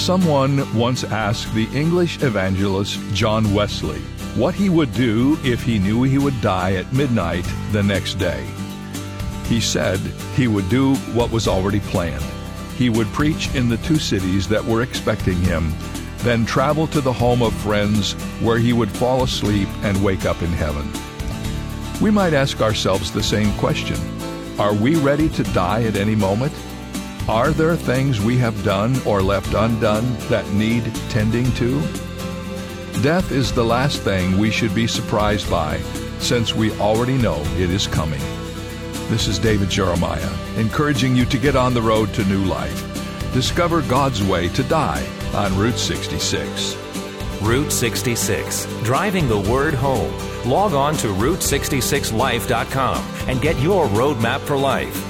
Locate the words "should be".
34.50-34.86